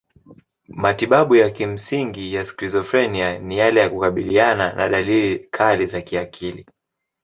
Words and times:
Matibabu 0.67 1.35
ya 1.35 1.49
kimsingi 1.49 2.33
ya 2.33 2.45
skizofrenia 2.45 3.39
ni 3.39 3.57
yale 3.57 3.79
ya 3.81 3.89
kukabiliana 3.89 4.73
na 4.73 4.89
dalili 4.89 5.39
kali 5.39 5.87
za 5.87 6.01
kiakili. 6.01 6.65